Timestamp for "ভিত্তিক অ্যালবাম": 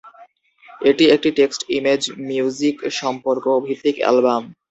3.65-4.41